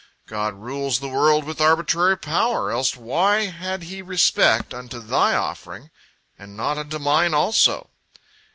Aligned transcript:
God 0.25 0.55
rules 0.55 0.97
the 0.97 1.07
world 1.09 1.43
with 1.43 1.61
arbitrary 1.61 2.17
power, 2.17 2.71
else 2.71 2.97
why 2.97 3.41
had 3.45 3.83
He 3.83 4.01
respect 4.01 4.73
unto 4.73 4.97
thy 4.99 5.35
offering, 5.35 5.91
and 6.39 6.57
not 6.57 6.79
unto 6.79 6.97
mine 6.97 7.35
also?" 7.35 7.91